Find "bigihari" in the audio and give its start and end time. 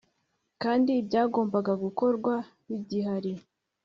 2.67-3.33